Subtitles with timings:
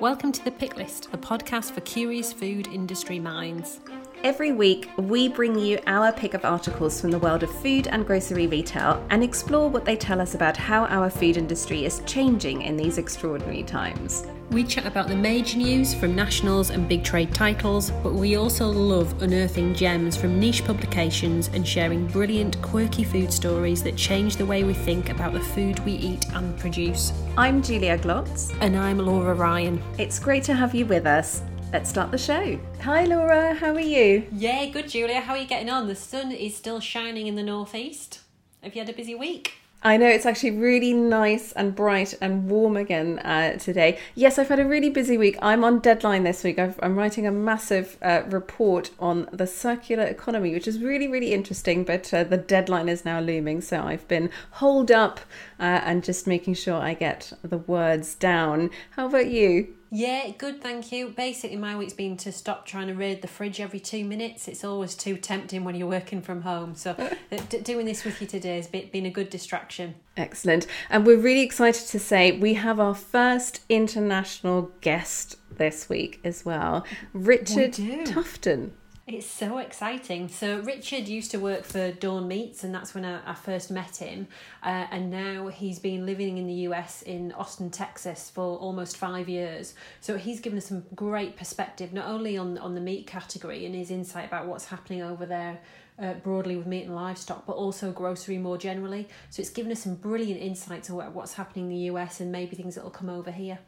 [0.00, 3.80] Welcome to The Pick List, the podcast for curious food industry minds.
[4.22, 8.06] Every week, we bring you our pick of articles from the world of food and
[8.06, 12.62] grocery retail and explore what they tell us about how our food industry is changing
[12.62, 14.24] in these extraordinary times.
[14.50, 18.66] We chat about the major news from nationals and big trade titles, but we also
[18.66, 24.46] love unearthing gems from niche publications and sharing brilliant, quirky food stories that change the
[24.46, 27.12] way we think about the food we eat and produce.
[27.36, 28.56] I'm Julia Glotz.
[28.62, 29.82] And I'm Laura Ryan.
[29.98, 31.42] It's great to have you with us.
[31.70, 32.58] Let's start the show.
[32.80, 33.52] Hi, Laura.
[33.52, 34.26] How are you?
[34.32, 35.20] Yeah, good, Julia.
[35.20, 35.88] How are you getting on?
[35.88, 38.20] The sun is still shining in the northeast.
[38.62, 39.56] Have you had a busy week?
[39.80, 44.00] I know it's actually really nice and bright and warm again uh, today.
[44.16, 45.38] Yes, I've had a really busy week.
[45.40, 46.58] I'm on deadline this week.
[46.58, 51.32] i am writing a massive uh, report on the circular economy, which is really, really
[51.32, 51.84] interesting.
[51.84, 55.20] But uh, the deadline is now looming, so I've been holed up
[55.60, 58.70] uh, and just making sure I get the words down.
[58.90, 59.77] How about you?
[59.90, 61.08] Yeah, good, thank you.
[61.08, 64.48] Basically, my week's been to stop trying to raid the fridge every two minutes.
[64.48, 66.74] It's always too tempting when you're working from home.
[66.74, 66.90] So,
[67.32, 69.94] uh, d- doing this with you today has been a good distraction.
[70.16, 70.66] Excellent.
[70.90, 76.44] And we're really excited to say we have our first international guest this week as
[76.44, 78.72] well Richard Tufton.
[79.10, 80.28] It's so exciting.
[80.28, 83.96] So Richard used to work for Dawn Meats, and that's when I, I first met
[83.96, 84.28] him.
[84.62, 89.26] Uh, and now he's been living in the US in Austin, Texas, for almost five
[89.26, 89.74] years.
[90.02, 93.74] So he's given us some great perspective, not only on on the meat category and
[93.74, 95.58] his insight about what's happening over there.
[95.98, 99.08] Uh, broadly with meat and livestock, but also grocery more generally.
[99.30, 102.54] So it's given us some brilliant insights to what's happening in the US and maybe
[102.54, 103.58] things that will come over here.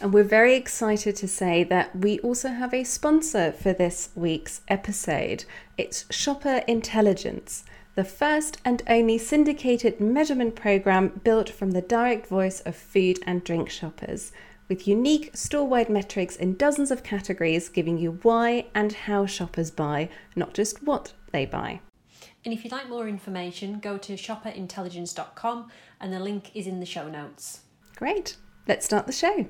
[0.00, 4.60] And we're very excited to say that we also have a sponsor for this week's
[4.68, 5.44] episode.
[5.76, 12.60] It's Shopper Intelligence, the first and only syndicated measurement program built from the direct voice
[12.60, 14.32] of food and drink shoppers,
[14.68, 19.70] with unique store wide metrics in dozens of categories, giving you why and how shoppers
[19.70, 21.80] buy, not just what they buy.
[22.44, 26.86] And if you'd like more information, go to shopperintelligence.com and the link is in the
[26.86, 27.62] show notes.
[27.96, 28.36] Great
[28.68, 29.46] let's start the show.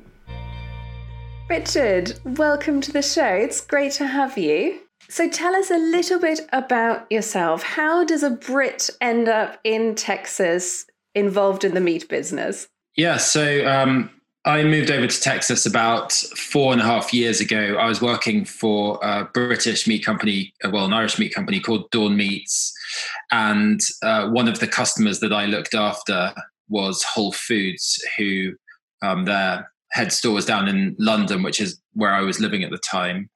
[1.49, 3.25] Richard, welcome to the show.
[3.25, 4.81] It's great to have you.
[5.09, 7.63] So tell us a little bit about yourself.
[7.63, 12.69] How does a Brit end up in Texas involved in the meat business?
[12.97, 14.11] Yeah, so um,
[14.45, 17.77] I moved over to Texas about four and a half years ago.
[17.79, 21.91] I was working for a British meat company, uh, well, an Irish meat company called
[21.91, 22.75] Dawn Meats.
[23.33, 26.35] And uh, one of the customers that I looked after
[26.69, 28.53] was Whole Foods, who
[29.01, 32.71] um, their head store was down in London, which is where I was living at
[32.71, 33.31] the time.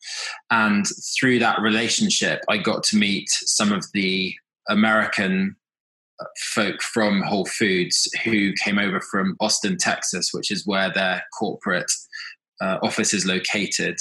[0.50, 0.84] And
[1.18, 4.34] through that relationship, I got to meet some of the
[4.68, 5.56] American
[6.20, 6.24] uh,
[6.54, 11.90] folk from Whole Foods who came over from Austin, Texas, which is where their corporate
[12.60, 13.96] uh, office is located.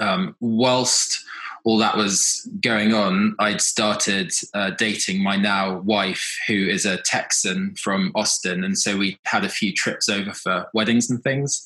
[0.00, 1.24] Um, whilst
[1.68, 6.96] all that was going on, I'd started uh, dating my now wife, who is a
[7.02, 8.64] Texan from Austin.
[8.64, 11.62] And so we had a few trips over for weddings and things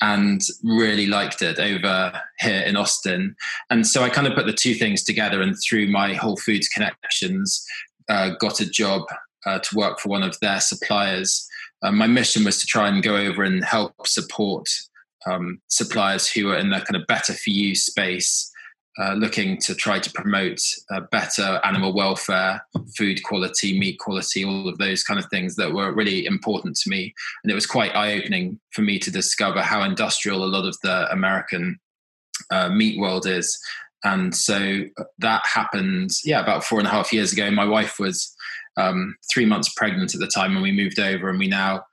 [0.00, 3.36] and really liked it over here in Austin.
[3.70, 6.66] And so I kind of put the two things together and through my Whole Foods
[6.66, 7.64] connections,
[8.08, 9.02] uh, got a job
[9.46, 11.46] uh, to work for one of their suppliers.
[11.80, 14.68] Uh, my mission was to try and go over and help support
[15.26, 18.50] um, suppliers who are in the kind of better for you space
[18.98, 20.60] uh, looking to try to promote
[20.90, 22.64] uh, better animal welfare,
[22.96, 26.90] food quality, meat quality, all of those kind of things that were really important to
[26.90, 27.12] me.
[27.42, 30.76] And it was quite eye opening for me to discover how industrial a lot of
[30.82, 31.80] the American
[32.50, 33.58] uh, meat world is.
[34.04, 34.82] And so
[35.18, 37.50] that happened, yeah, about four and a half years ago.
[37.50, 38.33] My wife was
[38.76, 41.84] um, three months pregnant at the time when we moved over, and we now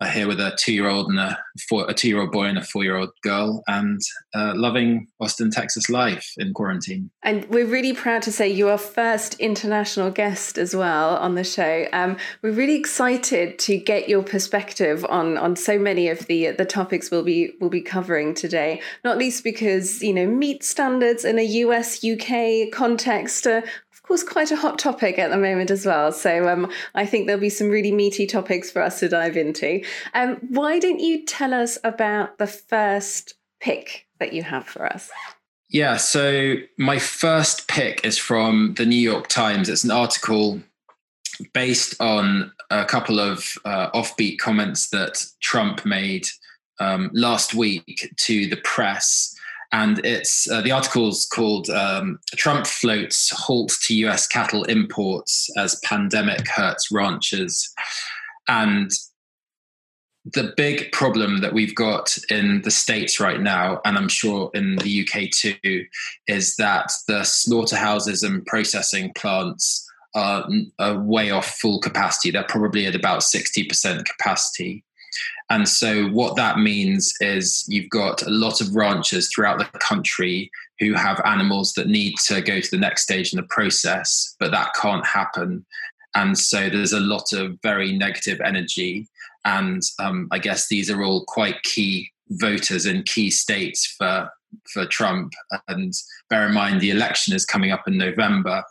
[0.00, 3.62] are here with a two-year-old and a, four, a two-year-old boy and a four-year-old girl,
[3.66, 4.00] and
[4.34, 7.10] uh, loving Austin, Texas life in quarantine.
[7.22, 11.44] And we're really proud to say you are first international guest as well on the
[11.44, 11.86] show.
[11.92, 16.64] Um, we're really excited to get your perspective on on so many of the the
[16.64, 18.80] topics we'll be we'll be covering today.
[19.04, 23.64] Not least because you know meat standards in a US UK context are
[24.08, 26.10] course, quite a hot topic at the moment as well.
[26.10, 29.84] So um, I think there'll be some really meaty topics for us to dive into.
[30.14, 35.10] Um, why don't you tell us about the first pick that you have for us?
[35.70, 39.68] Yeah, so my first pick is from the New York Times.
[39.68, 40.62] It's an article
[41.52, 46.26] based on a couple of uh, offbeat comments that Trump made
[46.80, 49.37] um, last week to the press
[49.72, 54.26] and it's uh, the article's called um, "Trump floats halt to U.S.
[54.26, 57.72] cattle imports as pandemic hurts ranchers,"
[58.48, 58.90] and
[60.34, 64.76] the big problem that we've got in the States right now, and I'm sure in
[64.76, 65.84] the UK too,
[66.26, 70.46] is that the slaughterhouses and processing plants are,
[70.78, 72.30] are way off full capacity.
[72.30, 74.84] They're probably at about 60% capacity.
[75.50, 80.50] And so, what that means is you've got a lot of ranchers throughout the country
[80.78, 84.50] who have animals that need to go to the next stage in the process, but
[84.50, 85.64] that can't happen.
[86.14, 89.08] And so, there's a lot of very negative energy
[89.44, 94.30] and um, I guess these are all quite key voters in key states for
[94.72, 95.32] for Trump.
[95.68, 95.92] And
[96.30, 98.64] bear in mind, the election is coming up in November,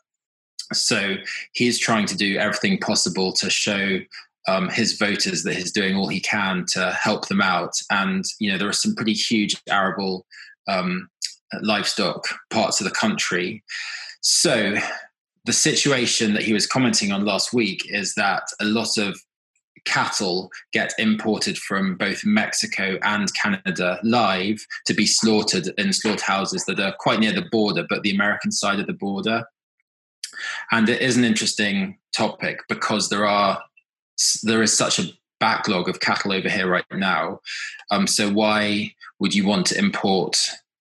[0.74, 1.16] so
[1.54, 4.00] he's trying to do everything possible to show
[4.48, 7.74] um, his voters that he's doing all he can to help them out.
[7.92, 10.26] And you know, there are some pretty huge arable
[10.68, 11.10] um,
[11.62, 13.64] livestock parts of the country.
[14.22, 14.76] So
[15.46, 19.18] the situation that he was commenting on last week is that a lot of
[19.86, 26.80] cattle get imported from both Mexico and Canada live to be slaughtered in slaughterhouses that
[26.80, 29.46] are quite near the border, but the American side of the border.
[30.72, 33.64] And it is an interesting topic because there are
[34.44, 37.40] there is such a backlog of cattle over here right now.
[37.92, 40.38] Um, so why would you want to import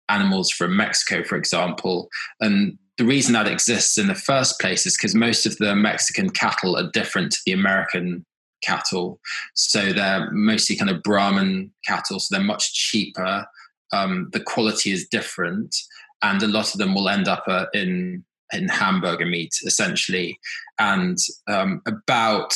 [0.09, 2.09] animals from Mexico, for example?
[2.39, 6.29] And the reason that exists in the first place is because most of the Mexican
[6.29, 8.25] cattle are different to the American
[8.63, 9.19] cattle.
[9.53, 13.45] So they're mostly kind of Brahman cattle, so they're much cheaper.
[13.93, 15.75] Um, the quality is different,
[16.23, 18.23] and a lot of them will end up uh, in
[18.53, 20.39] in hamburger meat essentially.
[20.79, 21.17] And
[21.47, 22.55] um, about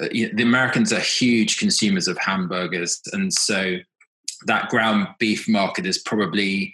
[0.00, 3.76] Uh, the Americans are huge consumers of hamburgers, and so
[4.46, 6.72] that ground beef market is probably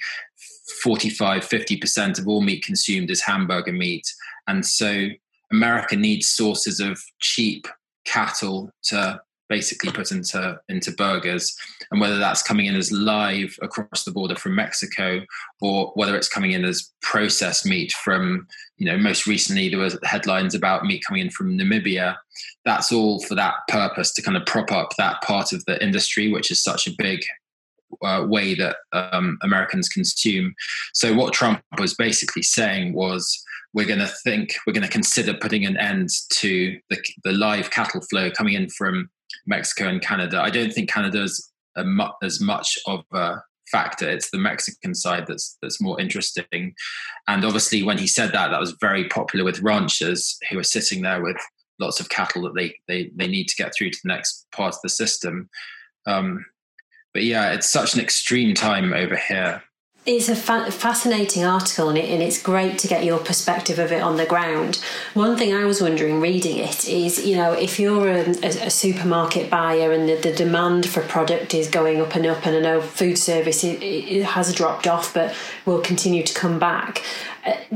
[0.83, 4.07] 45 50% of all meat consumed is hamburger meat.
[4.47, 5.09] And so
[5.53, 7.67] america needs sources of cheap
[8.05, 11.55] cattle to basically put into into burgers.
[11.91, 15.21] And whether that's coming in as live across the border from Mexico
[15.61, 18.47] or whether it's coming in as processed meat from
[18.79, 22.17] you know most recently there was headlines about meat coming in from Namibia
[22.65, 26.33] that's all for that purpose to kind of prop up that part of the industry
[26.33, 27.21] which is such a big
[28.03, 30.55] uh, way that um, Americans consume.
[30.95, 35.35] So what Trump was basically saying was we're going to think we're going to consider
[35.35, 39.11] putting an end to the, the live cattle flow coming in from
[39.47, 40.41] Mexico and Canada.
[40.41, 43.37] I don't think Canada's mu- as much of a
[43.71, 44.09] factor.
[44.09, 46.75] It's the Mexican side that's that's more interesting.
[47.29, 51.03] And obviously, when he said that, that was very popular with ranchers who are sitting
[51.03, 51.37] there with
[51.79, 54.75] lots of cattle that they they they need to get through to the next part
[54.75, 55.49] of the system.
[56.07, 56.45] Um,
[57.13, 59.63] but yeah, it's such an extreme time over here
[60.07, 63.93] it's a fa- fascinating article and, it, and, it's great to get your perspective of
[63.93, 64.83] it on the ground.
[65.13, 69.51] One thing I was wondering reading it is, you know, if you're a, a, supermarket
[69.51, 72.81] buyer and the, the, demand for product is going up and up, and I know
[72.81, 75.35] food service it, it has dropped off but
[75.67, 77.03] will continue to come back,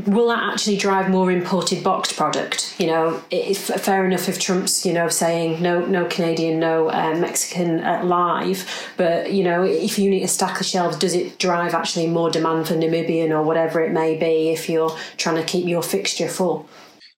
[0.07, 2.75] will that actually drive more imported boxed product?
[2.79, 7.17] You know, it's fair enough if Trump's, you know, saying no, no Canadian, no uh,
[7.19, 11.39] Mexican uh, live, but you know, if you need a stack of shelves, does it
[11.39, 15.45] drive actually more demand for Namibian or whatever it may be if you're trying to
[15.45, 16.69] keep your fixture full?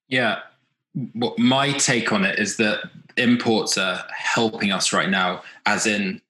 [0.08, 0.40] Yeah,
[1.38, 2.80] my take on it is that
[3.16, 6.20] imports are helping us right now, as in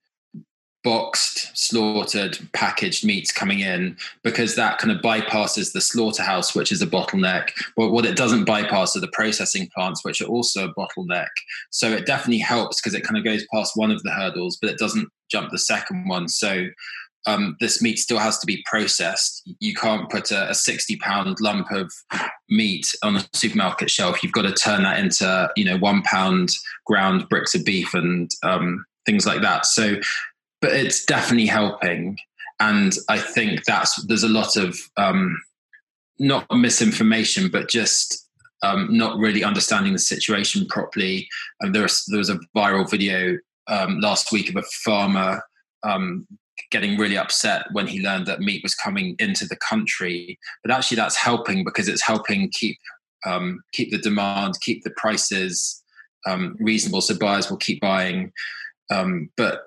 [0.87, 6.81] boxed, slaughtered, packaged meats coming in because that kind of bypasses the slaughterhouse, which is
[6.81, 7.49] a bottleneck.
[7.75, 11.27] But what it doesn't bypass are the processing plants, which are also a bottleneck.
[11.71, 14.69] So it definitely helps because it kind of goes past one of the hurdles, but
[14.69, 16.29] it doesn't jump the second one.
[16.29, 16.67] So
[17.25, 19.43] um, this meat still has to be processed.
[19.59, 21.91] You can't put a, a 60 pound lump of
[22.49, 24.23] meat on a supermarket shelf.
[24.23, 26.51] You've got to turn that into, you know, one pound
[26.85, 29.65] ground bricks of beef and um, things like that.
[29.65, 29.97] So
[30.61, 32.17] but it's definitely helping.
[32.59, 35.39] And I think that's there's a lot of um,
[36.19, 38.27] not misinformation, but just
[38.63, 41.27] um, not really understanding the situation properly.
[41.61, 43.37] And there was there was a viral video
[43.67, 45.43] um, last week of a farmer
[45.83, 46.27] um,
[46.71, 50.39] getting really upset when he learned that meat was coming into the country.
[50.63, 52.77] But actually, that's helping because it's helping keep
[53.25, 55.83] um, keep the demand, keep the prices
[56.25, 58.31] um, reasonable, so buyers will keep buying.
[58.89, 59.66] But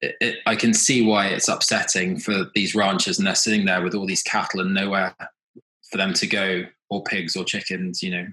[0.00, 3.94] it, I can see why it's upsetting for these ranchers, and they're sitting there with
[3.94, 5.14] all these cattle and nowhere
[5.90, 8.26] for them to go, or pigs or chickens, you know.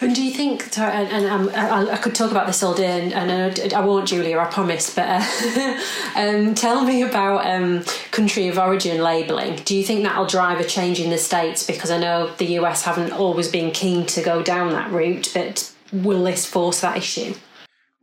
[0.00, 3.00] And do you think, and, and um, I, I, could talk about this all day,
[3.00, 5.80] and, and I, won't, Julia, I promise, but uh,
[6.16, 9.54] um, tell me about um, country of origin labelling.
[9.64, 11.64] Do you think that'll drive a change in the States?
[11.64, 15.72] Because I know the US haven't always been keen to go down that route, but
[15.92, 17.34] will this force that issue?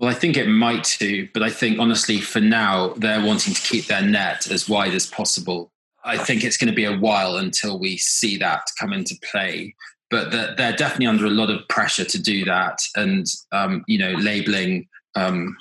[0.02, 3.62] Well, I think it might do, but I think honestly, for now, they're wanting to
[3.62, 5.72] keep their net as wide as possible.
[6.04, 9.76] I think it's going to be a while until we see that come into play,
[10.10, 14.00] but they're, they're definitely under a lot of pressure to do that, and um, you
[14.00, 15.56] know, labeling um,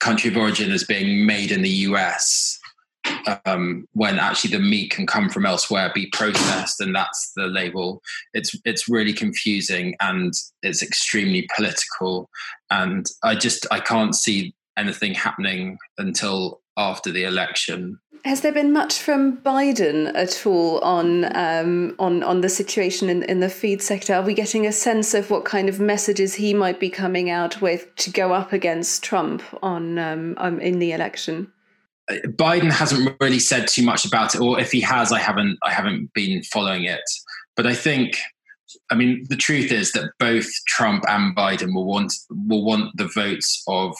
[0.00, 2.58] country of origin as being made in the US
[3.46, 8.02] um, when actually the meat can come from elsewhere, be processed, and that's the label.
[8.34, 10.32] It's it's really confusing and
[10.62, 12.28] it's extremely political,
[12.70, 17.98] and I just I can't see anything happening until after the election.
[18.24, 23.24] Has there been much from Biden at all on um, on on the situation in,
[23.24, 24.14] in the feed sector?
[24.14, 27.60] Are we getting a sense of what kind of messages he might be coming out
[27.60, 31.52] with to go up against Trump on um, um in the election?
[32.20, 35.72] Biden hasn't really said too much about it, or if he has, I haven't I
[35.72, 37.02] haven't been following it.
[37.56, 38.18] But I think,
[38.90, 43.08] I mean, the truth is that both Trump and Biden will want will want the
[43.08, 43.96] votes of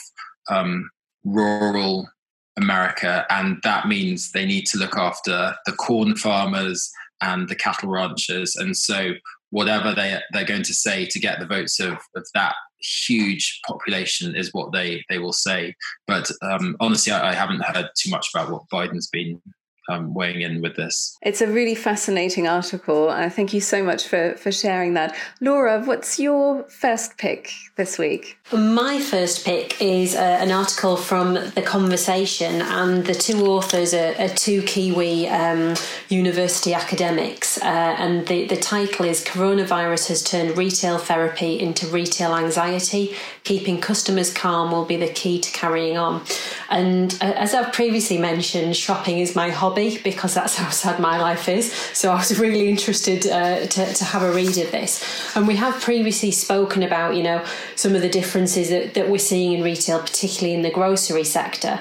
[0.48, 0.90] um,
[1.24, 2.08] rural
[2.56, 6.90] America, and that means they need to look after the corn farmers
[7.20, 8.56] and the cattle ranchers.
[8.56, 9.12] And so,
[9.50, 14.34] whatever they they're going to say to get the votes of, of that huge population
[14.36, 15.74] is what they they will say.
[16.06, 19.40] But um, honestly, I, I, haven't heard too much about what Biden's been
[19.88, 21.16] um, weighing in with this.
[21.22, 23.08] It's a really fascinating article.
[23.08, 25.82] Uh, thank you so much for for sharing that, Laura.
[25.82, 28.38] What's your first pick this week?
[28.52, 34.14] My first pick is uh, an article from The Conversation, and the two authors are,
[34.18, 35.74] are two Kiwi um,
[36.08, 37.58] university academics.
[37.58, 43.14] Uh, and the, the title is Coronavirus has turned retail therapy into retail anxiety.
[43.44, 46.22] Keeping customers calm will be the key to carrying on.
[46.70, 51.20] And uh, as I've previously mentioned, shopping is my hobby because that's how sad my
[51.20, 51.72] life is.
[51.92, 55.04] So I was really interested uh, to, to have a read of this.
[55.36, 57.44] And we have previously spoken about, you know,
[57.74, 61.80] some of the differences that, that we're seeing in retail, particularly in the grocery sector.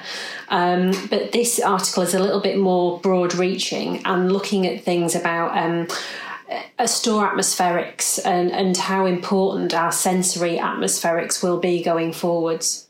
[0.49, 5.15] Um, but this article is a little bit more broad reaching and looking at things
[5.15, 5.57] about.
[5.57, 5.87] Um,
[6.85, 12.87] store atmospherics and, and how important our sensory atmospherics will be going forwards.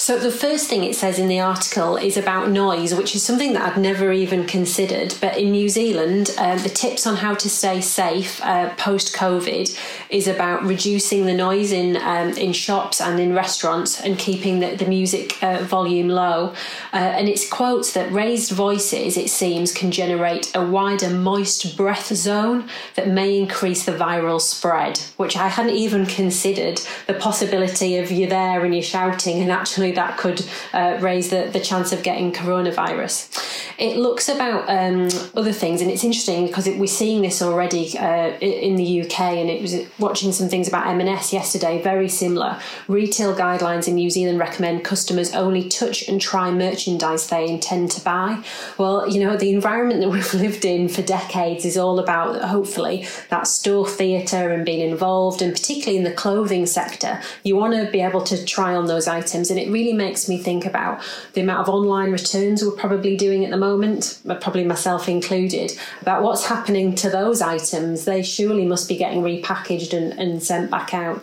[0.00, 3.52] So, the first thing it says in the article is about noise, which is something
[3.54, 5.16] that I'd never even considered.
[5.20, 9.76] But in New Zealand, uh, the tips on how to stay safe uh, post COVID
[10.08, 14.76] is about reducing the noise in um, in shops and in restaurants and keeping the,
[14.76, 16.54] the music uh, volume low.
[16.92, 22.14] Uh, and it quotes that raised voices, it seems, can generate a wider moist breath
[22.14, 28.12] zone that may increase the viral spread, which I hadn't even considered the possibility of
[28.12, 32.02] you're there and you're shouting and actually that could uh, raise the, the chance of
[32.02, 33.74] getting coronavirus.
[33.78, 37.96] It looks about um, other things, and it's interesting because it, we're seeing this already
[37.98, 39.20] uh, in the UK.
[39.20, 42.58] And it was watching some things about M&S yesterday, very similar.
[42.88, 48.00] Retail guidelines in New Zealand recommend customers only touch and try merchandise they intend to
[48.00, 48.42] buy.
[48.78, 53.06] Well, you know, the environment that we've lived in for decades is all about hopefully
[53.30, 57.90] that store theatre and being involved, and particularly in the clothing sector, you want to
[57.90, 61.00] be able to try on those items, and it really makes me think about
[61.34, 65.70] the amount of online returns we're probably doing at the moment, uh, probably myself included,
[66.02, 68.04] about what's happening to those items.
[68.04, 71.22] They surely must be getting repackaged and, and sent back out.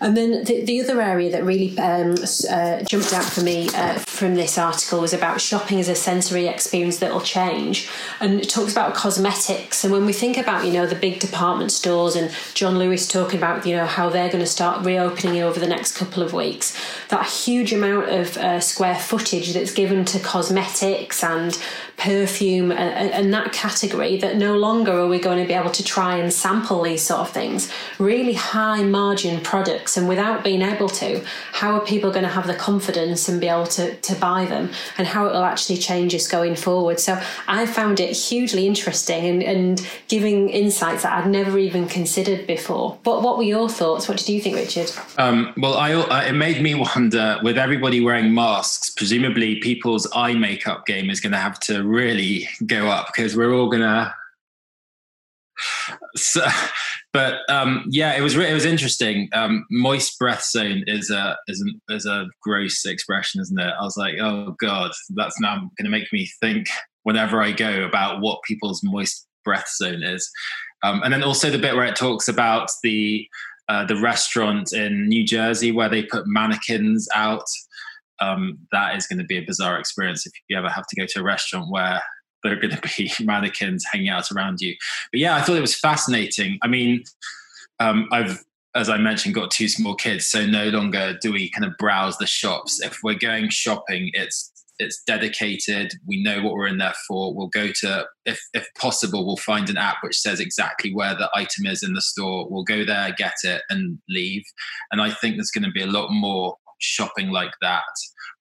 [0.00, 2.14] And then the, the other area that really um,
[2.50, 6.46] uh, jumped out for me uh, from this article was about shopping as a sensory
[6.46, 7.88] experience that will change.
[8.20, 9.84] And it talks about cosmetics.
[9.84, 13.38] And when we think about, you know, the big department stores and John Lewis talking
[13.38, 16.76] about, you know, how they're going to start reopening over the next couple of weeks,
[17.08, 21.58] that huge amount of uh, square footage that's given to cosmetics and
[21.98, 25.82] perfume and, and, that category that no longer are we going to be able to
[25.82, 27.70] try and sample these sort of things.
[27.98, 31.20] Really high margin products and without being able to
[31.52, 34.70] how are people going to have the confidence and be able to, to buy them
[34.96, 37.00] and how it will actually change us going forward?
[37.00, 42.46] So i found it hugely interesting and, and giving insights that i'd never even considered
[42.46, 42.96] before.
[43.02, 44.08] But what were your thoughts?
[44.08, 44.92] What did you think richard?
[45.18, 50.34] Um, well I, I, it made me wonder with everybody wearing masks presumably people's eye
[50.34, 54.14] makeup game is going to have to really go up because we're all gonna.
[56.16, 56.44] So,
[57.12, 59.28] but um, yeah, it was it was interesting.
[59.32, 63.74] Um, moist breath zone is a is, an, is a gross expression, isn't it?
[63.78, 66.68] I was like, oh god, that's now going to make me think
[67.04, 70.30] whenever I go about what people's moist breath zone is.
[70.82, 73.26] Um, and then also the bit where it talks about the
[73.68, 77.44] uh, the restaurant in New Jersey where they put mannequins out
[78.20, 81.06] um, that is going to be a bizarre experience if you ever have to go
[81.06, 82.02] to a restaurant where
[82.42, 84.74] there are going to be mannequins hanging out around you.
[85.12, 86.58] But yeah, I thought it was fascinating.
[86.62, 87.04] I mean,
[87.80, 88.44] um, I've
[88.74, 92.16] as I mentioned, got two small kids, so no longer do we kind of browse
[92.18, 92.80] the shops.
[92.80, 95.94] If we're going shopping, it's it's dedicated.
[96.06, 97.34] We know what we're in there for.
[97.34, 101.30] We'll go to, if if possible, we'll find an app which says exactly where the
[101.34, 102.46] item is in the store.
[102.48, 104.44] We'll go there, get it, and leave.
[104.92, 107.82] And I think there's going to be a lot more shopping like that,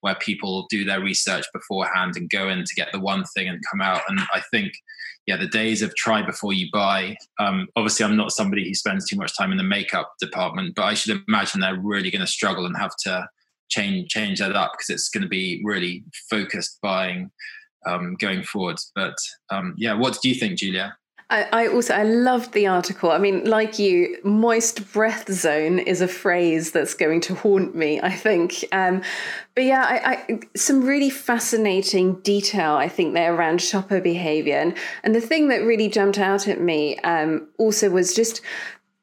[0.01, 3.62] where people do their research beforehand and go in to get the one thing and
[3.72, 4.01] come out.
[4.08, 4.74] And I think
[5.27, 7.17] yeah, the days of try before you buy.
[7.38, 10.84] Um, obviously, I'm not somebody who spends too much time in the makeup department, but
[10.84, 13.27] I should imagine they're really going to struggle and have to
[13.70, 17.29] change change that up because it's going to be really focused buying
[17.86, 18.77] um, going forward.
[18.96, 19.17] But
[19.50, 20.96] um, yeah, what do you think, Julia?
[21.29, 23.12] I, I, also I loved the article.
[23.12, 28.00] I mean, like you, moist breath zone is a phrase that's going to haunt me.
[28.00, 29.01] I think, um,
[29.53, 32.75] but yeah, I, I, some really fascinating detail.
[32.75, 36.62] I think there around shopper behavior, and and the thing that really jumped out at
[36.62, 38.41] me um, also was just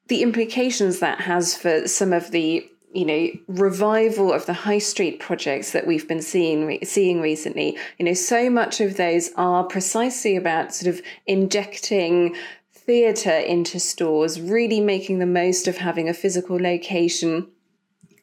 [0.09, 5.21] the implications that has for some of the you know revival of the high street
[5.21, 7.77] projects that we've been seeing seeing recently.
[7.99, 12.37] You know so much of those are precisely about sort of injecting
[12.73, 17.49] theatre into stores really making the most of having a physical location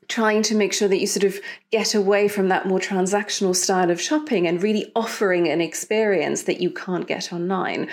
[0.07, 1.39] trying to make sure that you sort of
[1.71, 6.59] get away from that more transactional style of shopping and really offering an experience that
[6.59, 7.87] you can't get online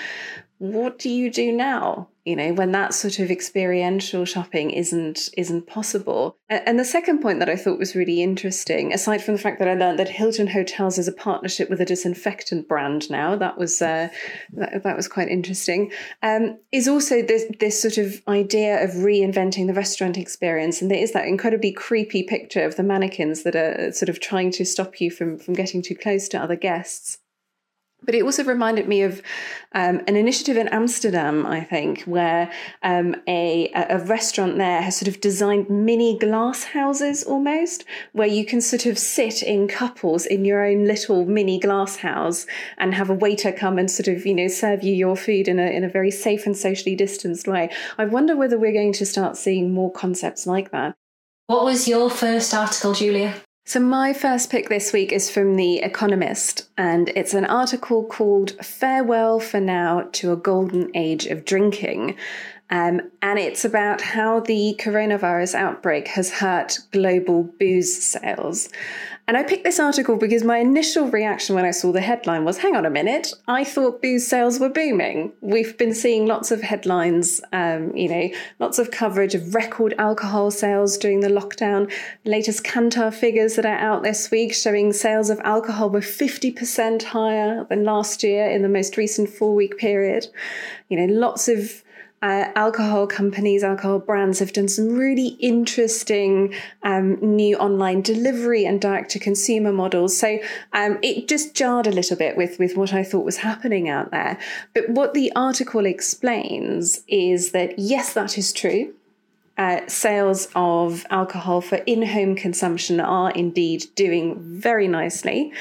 [0.59, 2.09] what do you do now?
[2.25, 6.37] You know when that sort of experiential shopping isn't isn't possible.
[6.51, 9.69] And the second point that i thought was really interesting aside from the fact that
[9.69, 13.81] i learned that hilton hotels has a partnership with a disinfectant brand now that was
[13.81, 14.09] uh,
[14.53, 15.91] that, that, was quite interesting
[16.23, 20.83] um, is also this this sort of idea of reinventing the restaurant experience.
[20.83, 24.51] And there is that incredibly creepy picture of the mannequins that are sort of trying
[24.53, 27.19] to stop you from from getting too close to other guests
[28.03, 29.21] but it also reminded me of
[29.73, 32.51] um, an initiative in Amsterdam, I think, where
[32.83, 38.47] um, a, a restaurant there has sort of designed mini glass houses almost, where you
[38.47, 42.47] can sort of sit in couples in your own little mini glass house
[42.79, 45.59] and have a waiter come and sort of, you know, serve you your food in
[45.59, 47.69] a, in a very safe and socially distanced way.
[47.99, 50.95] I wonder whether we're going to start seeing more concepts like that.
[51.47, 53.35] What was your first article, Julia?
[53.69, 58.53] So, my first pick this week is from The Economist, and it's an article called
[58.65, 62.17] Farewell for Now to a Golden Age of Drinking.
[62.71, 68.71] Um, and it's about how the coronavirus outbreak has hurt global booze sales.
[69.29, 72.57] And I picked this article because my initial reaction when I saw the headline was
[72.57, 75.35] hang on a minute, I thought booze sales were booming.
[75.43, 80.51] We've been seeing lots of headlines, um, you know, lots of coverage of record alcohol
[80.51, 81.93] sales during the lockdown.
[82.25, 87.67] latest Kantar figures that are out this week showing sales of alcohol were 50% higher
[87.69, 90.27] than last year in the most recent four week period.
[90.89, 91.85] You know, lots of
[92.21, 96.53] uh, alcohol companies, alcohol brands have done some really interesting
[96.83, 100.19] um, new online delivery and direct to consumer models.
[100.19, 100.39] So
[100.73, 104.11] um, it just jarred a little bit with, with what I thought was happening out
[104.11, 104.37] there.
[104.75, 108.95] But what the article explains is that yes, that is true.
[109.57, 115.53] Uh, sales of alcohol for in home consumption are indeed doing very nicely.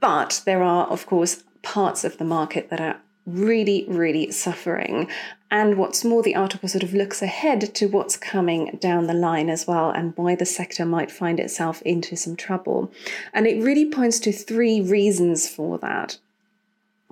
[0.00, 5.08] But there are, of course, parts of the market that are really, really suffering.
[5.50, 9.50] And what's more, the article sort of looks ahead to what's coming down the line
[9.50, 12.90] as well and why the sector might find itself into some trouble.
[13.34, 16.18] And it really points to three reasons for that.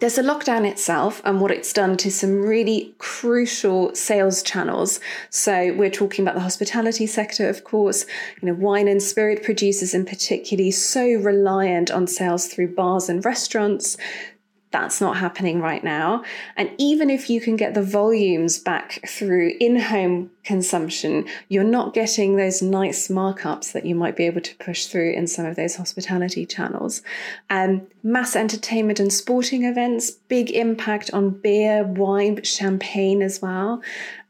[0.00, 4.98] There's the lockdown itself and what it's done to some really crucial sales channels.
[5.28, 8.06] So we're talking about the hospitality sector, of course,
[8.40, 13.22] you know, wine and spirit producers in particularly so reliant on sales through bars and
[13.22, 13.98] restaurants
[14.70, 16.24] that's not happening right now.
[16.56, 21.94] And even if you can get the volumes back through in home consumption, you're not
[21.94, 25.56] getting those nice markups that you might be able to push through in some of
[25.56, 27.02] those hospitality channels.
[27.50, 33.82] Um, mass entertainment and sporting events, big impact on beer, wine, champagne as well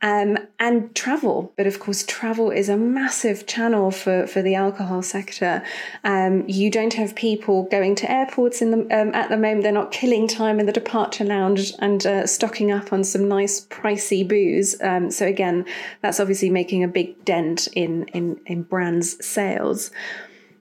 [0.03, 1.53] um, and travel.
[1.57, 5.63] But of course, travel is a massive channel for, for the alcohol sector.
[6.05, 9.63] Um, you don't have people going to airports in the, um, at the moment.
[9.63, 13.67] They're not killing time in the departure lounge and uh, stocking up on some nice
[13.67, 14.81] pricey booze.
[14.81, 15.67] Um, so again,
[16.03, 19.91] that's obviously making a big dent in, in, in brands' sales.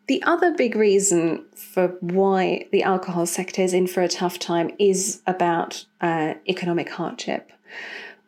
[0.07, 4.71] The other big reason for why the alcohol sector is in for a tough time
[4.79, 7.51] is about uh, economic hardship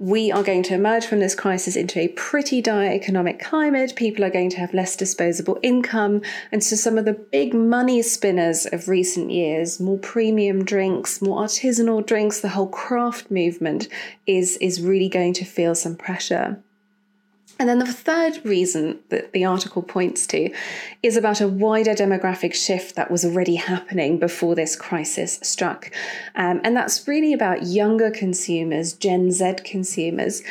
[0.02, 3.93] we are going to emerge from this crisis into a pretty dire economic climate.
[3.95, 6.24] People are going to have less disposable income.
[6.52, 11.43] And so, some of the big money spinners of recent years, more premium drinks, more
[11.43, 13.89] artisanal drinks, the whole craft movement
[14.26, 16.60] is, is really going to feel some pressure.
[17.62, 20.52] And then the third reason that the article points to
[21.04, 25.91] is about a wider demographic shift that was already happening before this crisis struck.
[26.34, 30.41] Um, and that's really about younger consumers, Gen Z consumers,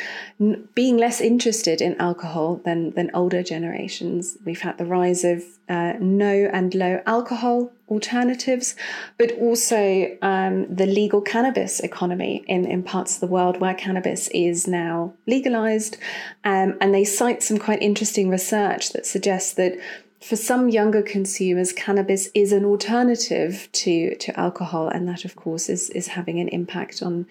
[0.73, 4.37] being less interested in alcohol than, than older generations.
[4.43, 8.75] We've had the rise of uh, no and low alcohol alternatives,
[9.19, 14.29] but also um, the legal cannabis economy in, in parts of the world where cannabis
[14.29, 15.97] is now legalized.
[16.43, 19.77] Um, and they cite some quite interesting research that suggests that
[20.21, 25.67] for some younger consumers, cannabis is an alternative to, to alcohol, and that, of course,
[25.67, 27.25] is, is having an impact on,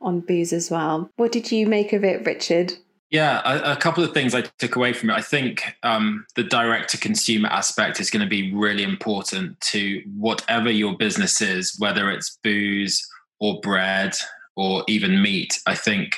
[0.00, 1.10] on booze as well.
[1.16, 2.74] What did you make of it, Richard?
[3.10, 5.14] Yeah, a, a, couple of things I took away from it.
[5.14, 10.02] I think um, the direct to consumer aspect is going to be really important to
[10.16, 13.06] whatever your business is, whether it's booze
[13.38, 14.14] or bread
[14.56, 15.60] or even meat.
[15.66, 16.16] I think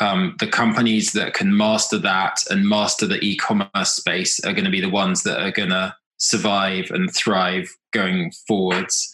[0.00, 4.64] um, the companies that can master that and master the e commerce space are going
[4.64, 9.10] to be the ones that are going to survive and thrive going forwards.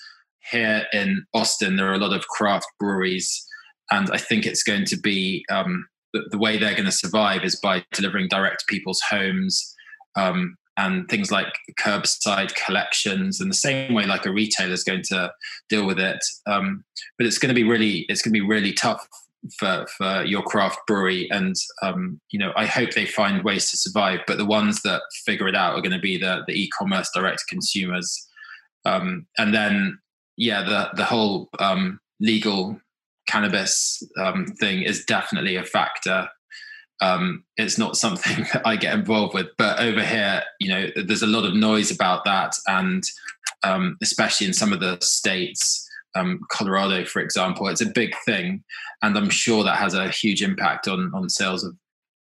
[0.50, 3.46] Here in Austin, there are a lot of craft breweries,
[3.90, 5.44] and I think it's going to be.
[5.50, 9.74] Um, the, the way they're going to survive is by delivering direct to people's homes
[10.14, 15.02] um, and things like curbside collections and the same way like a retailer is going
[15.04, 15.32] to
[15.68, 16.84] deal with it um,
[17.16, 19.06] but it's going to be really it's going to be really tough
[19.58, 21.30] for for your craft brewery.
[21.30, 25.02] And um, you know i hope they find ways to survive but the ones that
[25.24, 28.28] figure it out are going to be the the e-commerce direct consumers.
[28.84, 29.98] Um, and then
[30.36, 32.80] yeah the the whole um, legal
[33.26, 36.28] cannabis um, thing is definitely a factor.
[37.00, 41.22] Um, it's not something that I get involved with, but over here, you know, there's
[41.22, 43.02] a lot of noise about that, and
[43.64, 48.62] um, especially in some of the states, um, Colorado, for example, it's a big thing,
[49.02, 51.76] and I'm sure that has a huge impact on on sales of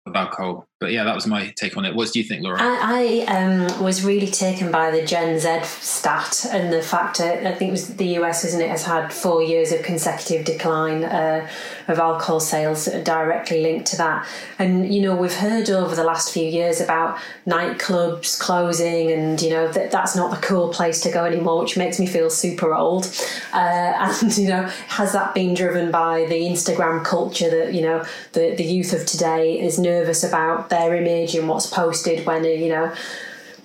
[0.07, 0.68] of alcohol.
[0.81, 1.95] But yeah, that was my take on it.
[1.97, 2.57] What do you think, Laura?
[2.61, 7.45] I, I um, was really taken by the Gen Z stat and the fact that
[7.45, 11.03] I think it was the US, isn't it, has had four years of consecutive decline
[11.03, 11.49] uh,
[11.89, 14.25] of alcohol sales directly linked to that.
[14.61, 19.51] And you know, we've heard over the last few years about nightclubs closing, and you
[19.51, 22.73] know that that's not the cool place to go anymore, which makes me feel super
[22.73, 23.07] old.
[23.53, 28.05] Uh, and you know, has that been driven by the Instagram culture that you know
[28.35, 32.69] the the youth of today is nervous about their image and what's posted when you
[32.69, 32.93] know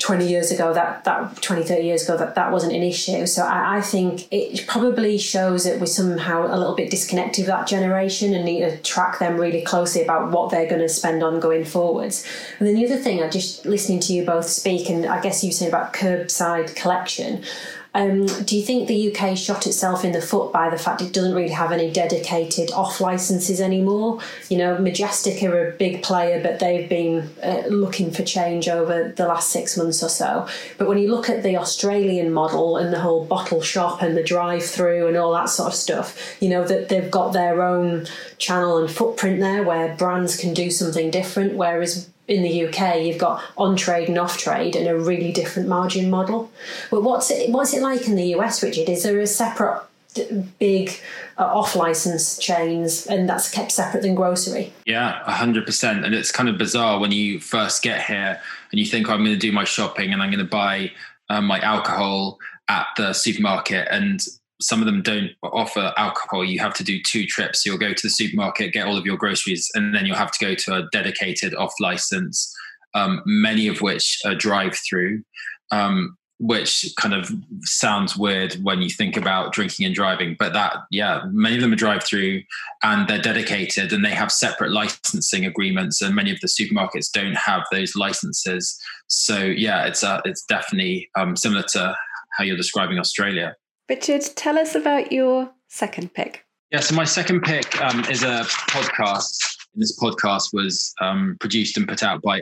[0.03, 3.25] 20 years ago that that 20 30 years ago that that wasn't an issue.
[3.25, 7.47] So I, I, think it probably shows that we're somehow a little bit disconnected with
[7.47, 11.23] that generation and need to track them really closely about what they're going to spend
[11.23, 12.27] on going forwards.
[12.59, 15.41] And then the other thing i just listening to you both speak and i guess
[15.41, 17.43] you saying about curbside collection
[17.95, 21.13] um, do you think the UK shot itself in the foot by the fact it
[21.13, 24.19] doesn't really have any dedicated off licenses anymore?
[24.49, 29.13] You know, Majestic are a big player, but they've been uh, looking for change over
[29.15, 30.47] the last six months or so.
[30.79, 34.23] But when you look at the Australian model and the whole bottle shop and the
[34.23, 38.07] drive through and all that sort of stuff, you know, that they've got their own
[38.39, 43.17] channel and footprint there where brands can do something different, whereas in the UK, you've
[43.17, 46.51] got on trade and off trade and a really different margin model.
[46.91, 48.89] But what's it what's it like in the US, Richard?
[48.89, 49.83] Is there a separate
[50.59, 50.99] big
[51.37, 54.71] uh, off license chains and that's kept separate than grocery?
[54.85, 56.05] Yeah, 100%.
[56.05, 58.39] And it's kind of bizarre when you first get here
[58.71, 60.91] and you think, oh, I'm going to do my shopping and I'm going to buy
[61.29, 64.25] um, my alcohol at the supermarket and
[64.63, 66.45] some of them don't offer alcohol.
[66.45, 67.65] You have to do two trips.
[67.65, 70.45] You'll go to the supermarket, get all of your groceries, and then you'll have to
[70.45, 72.53] go to a dedicated off license,
[72.93, 75.23] um, many of which are drive through,
[75.71, 80.35] um, which kind of sounds weird when you think about drinking and driving.
[80.37, 82.41] But that, yeah, many of them are drive through
[82.81, 86.01] and they're dedicated and they have separate licensing agreements.
[86.01, 88.77] And many of the supermarkets don't have those licenses.
[89.07, 91.95] So, yeah, it's, uh, it's definitely um, similar to
[92.37, 93.55] how you're describing Australia.
[93.89, 96.45] Richard, tell us about your second pick.
[96.71, 99.57] Yeah, so my second pick um, is a podcast.
[99.75, 102.41] This podcast was um, produced and put out by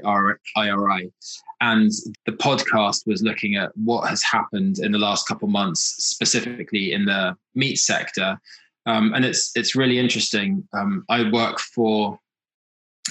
[0.55, 1.11] IRI.
[1.59, 1.91] And
[2.25, 7.05] the podcast was looking at what has happened in the last couple months, specifically in
[7.05, 8.39] the meat sector.
[8.85, 10.67] Um, and it's it's really interesting.
[10.73, 12.19] Um, I work for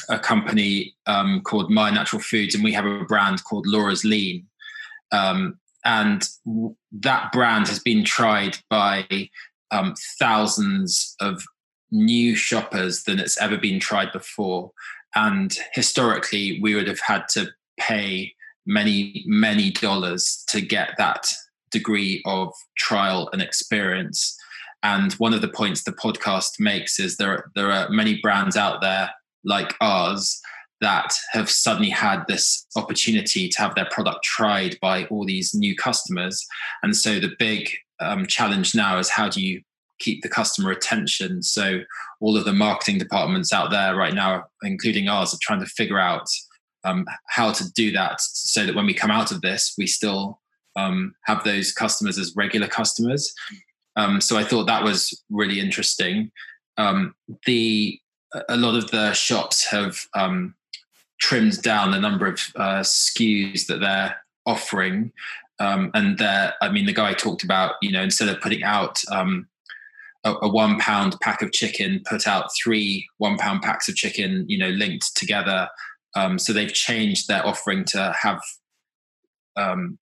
[0.09, 4.47] a company um, called Meyer Natural Foods, and we have a brand called Laura's Lean.
[5.13, 6.29] Um, and
[6.93, 9.07] that brand has been tried by
[9.71, 11.43] um, thousands of
[11.91, 14.73] new shoppers than it's ever been tried before.
[15.15, 18.33] And historically, we would have had to pay
[18.67, 21.27] many, many dollars to get that
[21.71, 24.37] degree of trial and experience.
[24.83, 28.81] And one of the points the podcast makes is there, there are many brands out
[28.81, 29.11] there
[29.45, 30.41] like ours
[30.81, 35.77] that have suddenly had this opportunity to have their product tried by all these new
[35.77, 36.47] customers.
[36.83, 39.61] And so the big um, challenge now is how do you
[39.99, 41.43] keep the customer attention?
[41.43, 41.81] So
[42.21, 45.99] all of the marketing departments out there right now, including ours, are trying to figure
[45.99, 46.27] out
[46.85, 50.41] um, how to do that so that when we come out of this, we still
[50.77, 53.33] um, have those customers as regular customers.
[53.97, 56.31] Um, so I thought that was really interesting.
[56.79, 57.15] Um,
[57.45, 57.99] the
[58.49, 60.55] a lot of the shops have um,
[61.21, 65.13] trimmed down the number of uh, SKUs that they're offering.
[65.59, 68.99] Um, and there, I mean, the guy talked about, you know, instead of putting out
[69.11, 69.47] um,
[70.25, 74.47] a, a, one pound pack of chicken, put out three one pound packs of chicken,
[74.49, 75.69] you know, linked together.
[76.17, 78.41] Um, so they've changed their offering to have
[79.57, 79.99] um,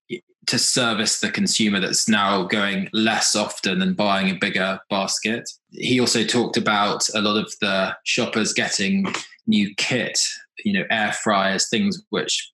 [0.47, 5.51] to service the consumer that's now going less often and buying a bigger basket.
[5.73, 9.13] He also talked about a lot of the shoppers getting
[9.47, 10.19] new kit
[10.65, 12.51] you know air fryers, things which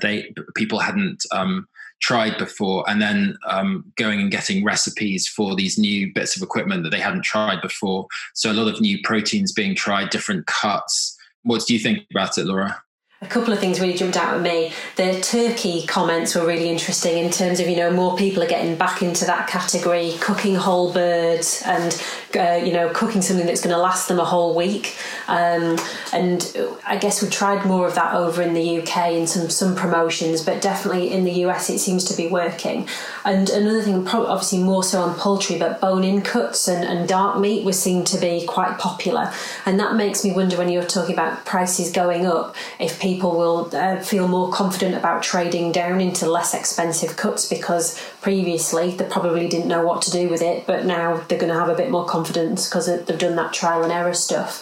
[0.00, 1.66] they people hadn't um,
[2.00, 6.82] tried before, and then um, going and getting recipes for these new bits of equipment
[6.84, 8.06] that they hadn't tried before.
[8.34, 11.16] So a lot of new proteins being tried, different cuts.
[11.42, 12.82] What do you think about it, Laura?
[13.20, 14.72] A couple of things really jumped out at me.
[14.94, 18.76] The turkey comments were really interesting in terms of you know more people are getting
[18.76, 22.00] back into that category, cooking whole birds and
[22.36, 24.96] uh, you know cooking something that's going to last them a whole week.
[25.26, 25.76] Um,
[26.12, 29.74] and I guess we tried more of that over in the UK in some some
[29.74, 32.88] promotions, but definitely in the US it seems to be working.
[33.24, 37.64] And another thing, obviously more so on poultry, but bone-in cuts and, and dark meat
[37.64, 39.32] was seen to be quite popular,
[39.66, 43.30] and that makes me wonder when you're talking about prices going up if people people
[43.30, 49.04] will uh, feel more confident about trading down into less expensive cuts because previously they
[49.06, 51.74] probably didn't know what to do with it, but now they're going to have a
[51.74, 54.52] bit more confidence because they've done that trial and error stuff.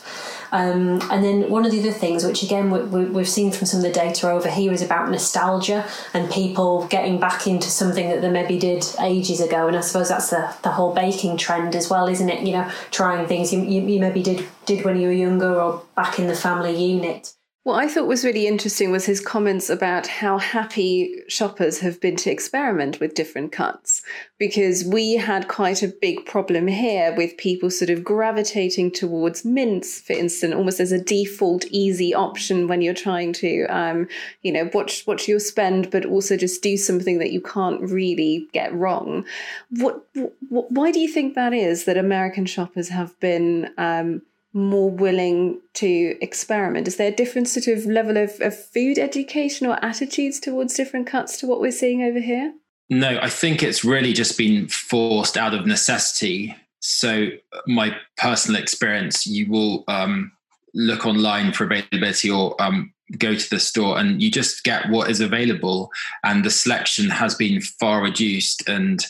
[0.53, 3.81] Um, and then one of the other things, which again we, have seen from some
[3.81, 8.21] of the data over here, is about nostalgia and people getting back into something that
[8.21, 9.67] they maybe did ages ago.
[9.67, 12.47] And I suppose that's the, the whole baking trend as well, isn't it?
[12.47, 15.83] You know, trying things you, you, you maybe did did when you were younger or
[15.97, 17.35] back in the family unit.
[17.67, 22.15] What I thought was really interesting was his comments about how happy shoppers have been
[22.19, 24.03] to experiment with different cuts.
[24.39, 30.01] Because we had quite a big problem here with people sort of gravitating towards mince,
[30.01, 34.07] for instance, almost as a default easy option when you're trying to, um,
[34.43, 38.47] you know, watch watch your spend, but also just do something that you can't really
[38.53, 39.25] get wrong.
[39.71, 40.07] What,
[40.51, 43.71] why do you think that is that American shoppers have been?
[43.77, 44.23] Um,
[44.57, 46.89] more willing to experiment?
[46.89, 51.07] Is there a different sort of level of, of food education or attitudes towards different
[51.07, 52.55] cuts to what we're seeing over here?
[52.89, 56.57] No, I think it's really just been forced out of necessity.
[56.81, 57.29] So,
[57.67, 60.33] my personal experience, you will um,
[60.73, 65.11] look online for availability or um, go to the store and you just get what
[65.11, 65.91] is available.
[66.25, 68.67] And the selection has been far reduced.
[68.69, 69.05] And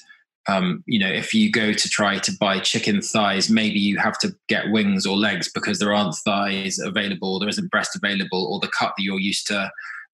[0.49, 4.19] um, you know, if you go to try to buy chicken thighs, maybe you have
[4.19, 8.61] to get wings or legs because there aren't thighs available, there isn't breast available, or
[8.61, 9.71] the cut that you're used to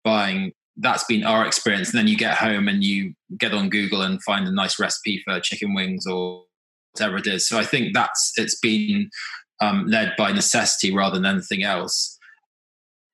[0.05, 0.53] buying.
[0.77, 1.91] That's been our experience.
[1.91, 5.21] And then you get home and you get on Google and find a nice recipe
[5.25, 6.45] for chicken wings or
[6.93, 7.49] whatever it is.
[7.49, 9.11] So I think that's it's been
[9.61, 12.19] um, led by necessity rather than anything else.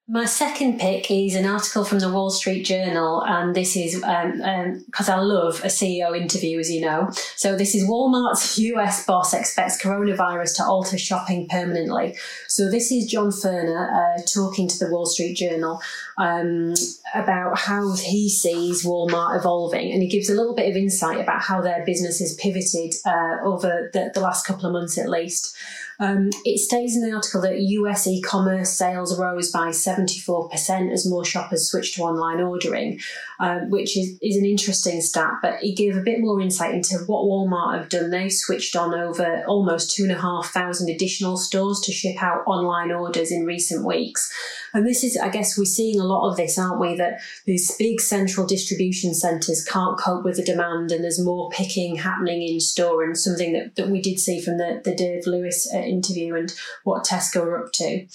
[0.09, 5.09] My second pick is an article from the Wall Street Journal, and this is because
[5.09, 7.11] um, um, I love a CEO interview, as you know.
[7.35, 12.17] So, this is Walmart's US boss expects coronavirus to alter shopping permanently.
[12.47, 15.81] So, this is John Furner uh, talking to the Wall Street Journal
[16.19, 16.75] um,
[17.13, 21.43] about how he sees Walmart evolving, and he gives a little bit of insight about
[21.43, 25.57] how their business has pivoted uh, over the, the last couple of months at least.
[25.99, 31.09] Um, it states in the article that US e commerce sales rose by 74% as
[31.09, 33.01] more shoppers switched to online ordering,
[33.41, 35.35] um, which is, is an interesting stat.
[35.43, 38.11] But it gave a bit more insight into what Walmart have done.
[38.11, 43.85] They've switched on over almost 2,500 additional stores to ship out online orders in recent
[43.85, 44.33] weeks.
[44.77, 46.97] And this is, I guess, we're seeing a lot of this, aren't we?
[46.97, 51.97] That these big central distribution centres can't cope with the demand and there's more picking
[51.97, 55.67] happening in store and something that, that we did see from the, the Dave Lewis
[55.73, 56.53] uh, interview and
[56.85, 58.07] what Tesco are up to.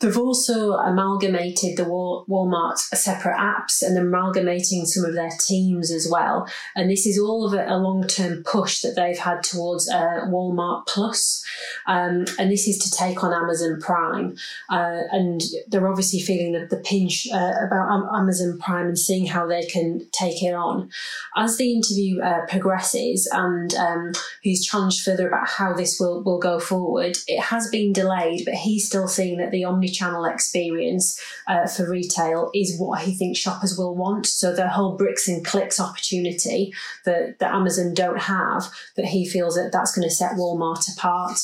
[0.00, 6.48] They've also amalgamated the Walmart separate apps and amalgamating some of their teams as well.
[6.76, 10.86] And this is all of a, long term push that they've had towards uh, Walmart
[10.86, 11.44] Plus.
[11.86, 14.36] Um, and this is to take on Amazon Prime.
[14.68, 19.46] Uh, and they're obviously feeling the, the pinch uh, about Amazon Prime and seeing how
[19.46, 20.90] they can take it on.
[21.36, 26.38] As the interview uh, progresses and um, he's challenged further about how this will, will
[26.38, 31.66] go forward, it has been delayed, but he's still seeing that the omni-channel experience uh,
[31.66, 34.26] for retail is what he thinks shoppers will want.
[34.26, 36.72] So the whole bricks and clicks opportunity
[37.04, 41.40] that, that Amazon don't have, that he feels that that's going to set Walmart apart.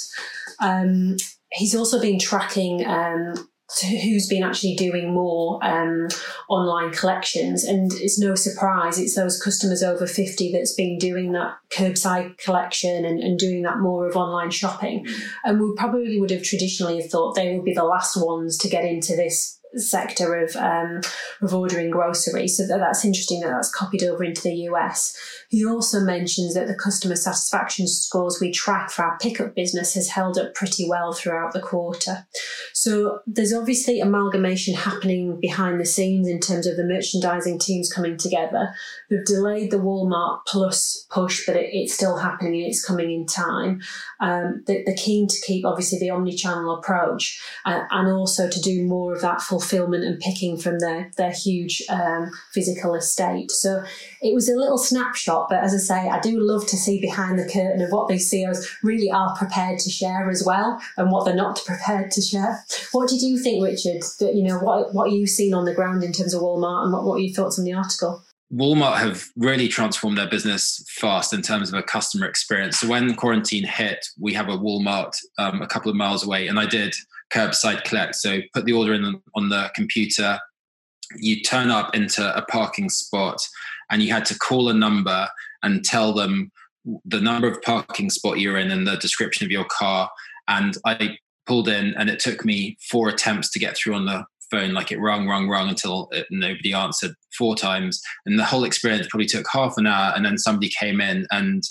[0.60, 1.16] Um,
[1.52, 3.48] he's also been tracking um,
[3.80, 6.08] who's been actually doing more um,
[6.48, 7.64] online collections.
[7.64, 13.04] And it's no surprise, it's those customers over 50 that's been doing that curbside collection
[13.04, 15.06] and, and doing that more of online shopping.
[15.44, 18.68] And we probably would have traditionally have thought they would be the last ones to
[18.68, 21.00] get into this sector of um,
[21.42, 22.56] of ordering groceries.
[22.56, 25.16] So that, that's interesting that that's copied over into the US.
[25.48, 30.08] He also mentions that the customer satisfaction scores we track for our pickup business has
[30.08, 32.26] held up pretty well throughout the quarter.
[32.72, 38.16] So there's obviously amalgamation happening behind the scenes in terms of the merchandising teams coming
[38.16, 38.74] together.
[39.10, 43.26] They've delayed the Walmart Plus push, but it, it's still happening and it's coming in
[43.26, 43.80] time.
[44.20, 48.84] Um, they, are keen to keep obviously the omni-channel approach uh, and also to do
[48.84, 53.50] more of that fulfillment and picking from their their huge um, physical estate.
[53.50, 53.82] So
[54.20, 57.38] it was a little snapshot but as I say, I do love to see behind
[57.38, 61.24] the curtain of what these CEOs really are prepared to share as well, and what
[61.24, 62.64] they're not prepared to share.
[62.92, 64.02] What did you think, Richard?
[64.20, 66.92] That you know, what what you've seen on the ground in terms of Walmart, and
[66.92, 68.23] what, what are your thoughts on the article?
[68.52, 72.78] Walmart have really transformed their business fast in terms of a customer experience.
[72.78, 76.58] So when quarantine hit, we have a Walmart um, a couple of miles away, and
[76.58, 76.94] I did
[77.32, 78.16] curbside collect.
[78.16, 80.38] So put the order in on the computer.
[81.16, 83.38] You turn up into a parking spot
[83.90, 85.28] and you had to call a number
[85.62, 86.50] and tell them
[87.04, 90.10] the number of parking spot you're in and the description of your car.
[90.48, 94.24] And I pulled in, and it took me four attempts to get through on the
[94.54, 94.72] phone.
[94.72, 98.00] Like it rung, rung, rung until it, nobody answered four times.
[98.26, 100.12] And the whole experience probably took half an hour.
[100.14, 101.62] And then somebody came in, and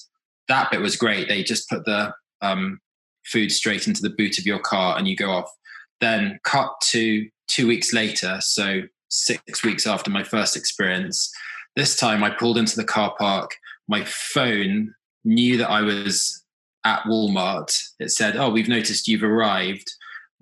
[0.47, 1.27] that bit was great.
[1.27, 2.79] They just put the um,
[3.25, 5.49] food straight into the boot of your car, and you go off.
[6.01, 11.31] Then cut to two weeks later, so six weeks after my first experience,
[11.75, 13.51] this time I pulled into the car park.
[13.87, 14.93] My phone
[15.23, 16.43] knew that I was
[16.83, 17.73] at Walmart.
[17.99, 19.91] It said, Oh, we've noticed you've arrived.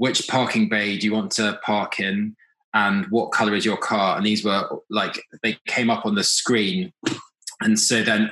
[0.02, 2.36] Which parking bay do you want to park in?
[2.74, 4.18] And what color is your car?
[4.18, 6.92] And these were like, they came up on the screen.
[7.62, 8.32] And so then,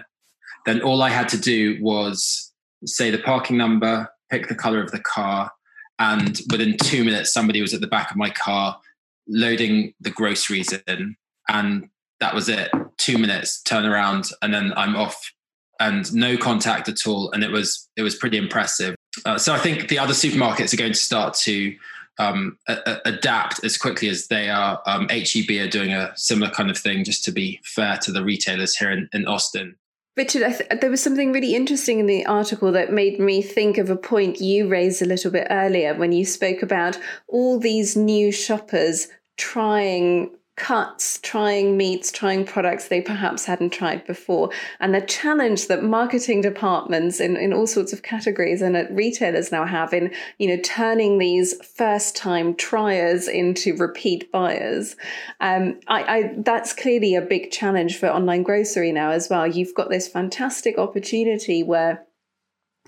[0.66, 2.52] then all I had to do was
[2.86, 5.52] say the parking number, pick the color of the car.
[6.00, 8.80] And within two minutes, somebody was at the back of my car
[9.28, 11.18] loading the groceries in.
[11.50, 12.72] And that was it.
[12.98, 15.34] Two minutes, turn around, and then I'm off,
[15.80, 17.32] and no contact at all.
[17.32, 18.96] And it was it was pretty impressive.
[19.26, 21.76] Uh, so I think the other supermarkets are going to start to
[22.20, 24.82] um, a- adapt as quickly as they are.
[24.86, 28.24] Um, HEB are doing a similar kind of thing, just to be fair to the
[28.24, 29.76] retailers here in, in Austin.
[30.18, 33.90] Richard, th- there was something really interesting in the article that made me think of
[33.90, 38.32] a point you raised a little bit earlier when you spoke about all these new
[38.32, 44.52] shoppers trying cuts, trying meats, trying products they perhaps hadn't tried before.
[44.80, 49.52] And the challenge that marketing departments in, in all sorts of categories and at retailers
[49.52, 54.96] now have in, you know, turning these first time triers into repeat buyers.
[55.40, 59.48] Um, I, I, that's clearly a big challenge for online grocery now as well.
[59.48, 62.06] You've got this fantastic opportunity where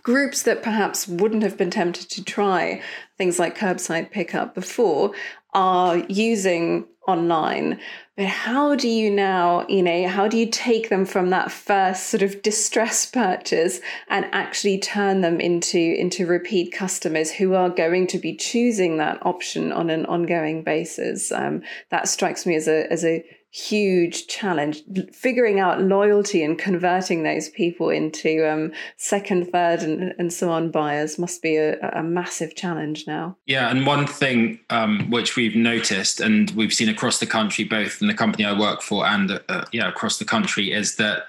[0.03, 2.81] groups that perhaps wouldn't have been tempted to try
[3.17, 5.13] things like curbside pickup before
[5.53, 7.80] are using online.
[8.16, 12.08] But how do you now you know how do you take them from that first
[12.08, 18.08] sort of distress purchase and actually turn them into into repeat customers who are going
[18.08, 21.32] to be choosing that option on an ongoing basis?
[21.32, 24.82] Um, that strikes me as a as a huge challenge
[25.14, 30.72] figuring out loyalty and converting those people into um, second third and, and so on
[30.72, 33.38] buyers must be a, a massive challenge now.
[33.46, 38.02] Yeah and one thing um, which we've noticed and we've seen across the country both
[38.02, 41.24] in the company i work for and uh, yeah across the country is that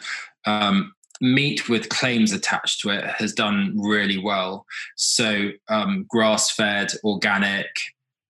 [0.47, 4.67] um, meat with claims attached to it has done really well.
[4.97, 7.69] So um, grass fed organic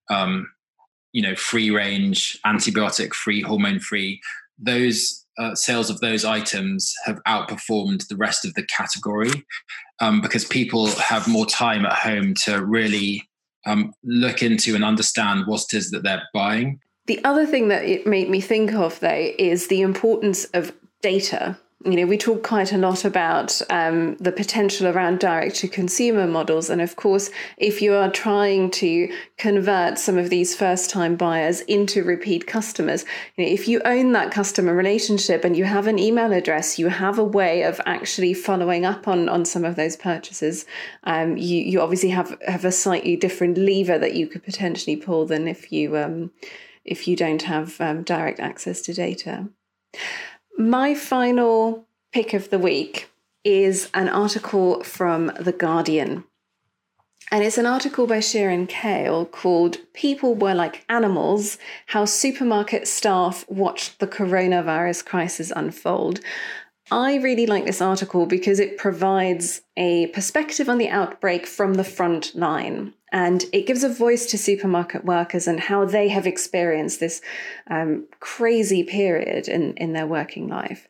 [0.09, 0.47] um,
[1.13, 4.19] you know free range antibiotic free hormone free
[4.59, 9.31] those uh, sales of those items have outperformed the rest of the category
[9.99, 13.27] um, because people have more time at home to really
[13.65, 16.79] um, look into and understand what it is that they're buying.
[17.07, 21.57] The other thing that it made me think of, though, is the importance of data
[21.85, 26.25] you know, we talk quite a lot about um, the potential around direct to consumer
[26.25, 26.69] models.
[26.69, 31.59] And of course, if you are trying to convert some of these first time buyers
[31.61, 33.03] into repeat customers,
[33.35, 36.87] you know, if you own that customer relationship and you have an email address, you
[36.87, 40.65] have a way of actually following up on, on some of those purchases.
[41.03, 45.25] Um, you, you obviously have, have a slightly different lever that you could potentially pull
[45.25, 46.31] than if you, um,
[46.85, 49.49] if you don't have um, direct access to data.
[50.57, 53.09] My final pick of the week
[53.43, 56.25] is an article from The Guardian.
[57.31, 63.49] And it's an article by Sirin Kale called People Were Like Animals How Supermarket Staff
[63.49, 66.19] Watched the Coronavirus Crisis Unfold.
[66.91, 71.83] I really like this article because it provides a perspective on the outbreak from the
[71.83, 72.93] front line.
[73.13, 77.21] And it gives a voice to supermarket workers and how they have experienced this
[77.69, 80.89] um, crazy period in, in their working life.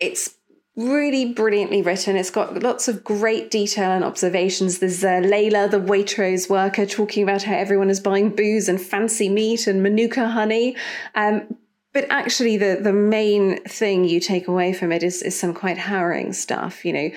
[0.00, 0.36] It's
[0.76, 2.16] really brilliantly written.
[2.16, 4.78] It's got lots of great detail and observations.
[4.78, 9.28] There's uh, Layla, the Waitrose worker, talking about how everyone is buying booze and fancy
[9.28, 10.76] meat and manuka honey.
[11.14, 11.56] Um,
[11.92, 15.78] but actually, the, the main thing you take away from it is, is some quite
[15.78, 16.84] harrowing stuff.
[16.84, 17.10] You know,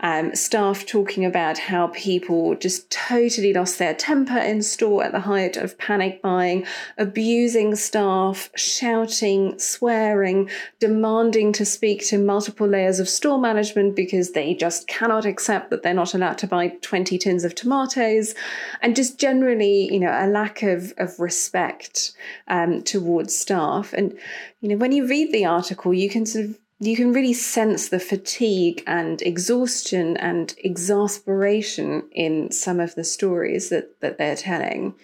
[0.00, 5.20] um, staff talking about how people just totally lost their temper in store at the
[5.20, 6.66] height of panic buying,
[6.98, 14.54] abusing staff, shouting, swearing, demanding to speak to multiple layers of store management because they
[14.54, 18.34] just cannot accept that they're not allowed to buy 20 tins of tomatoes,
[18.82, 22.12] and just generally, you know, a lack of, of respect
[22.48, 23.92] um, towards staff.
[23.92, 24.18] And
[24.60, 27.88] you know, when you read the article, you can sort of you can really sense
[27.88, 34.94] the fatigue and exhaustion and exasperation in some of the stories that that they're telling.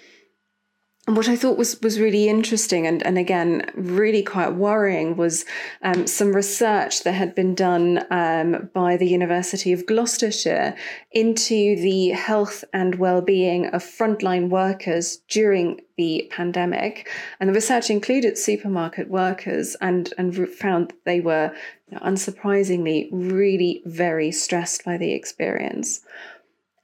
[1.11, 5.45] And what I thought was was really interesting and, and again really quite worrying was
[5.83, 10.77] um, some research that had been done um, by the University of Gloucestershire
[11.11, 17.09] into the health and well-being of frontline workers during the pandemic.
[17.41, 21.53] And the research included supermarket workers and and found that they were
[21.93, 26.03] unsurprisingly really very stressed by the experience.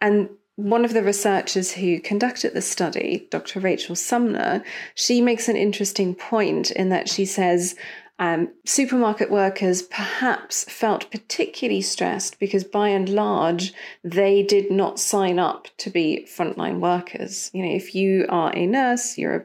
[0.00, 3.60] And one of the researchers who conducted the study, Dr.
[3.60, 7.76] Rachel Sumner, she makes an interesting point in that she says
[8.18, 15.38] um, supermarket workers perhaps felt particularly stressed because by and large they did not sign
[15.38, 17.50] up to be frontline workers.
[17.52, 19.44] You know, if you are a nurse, you're a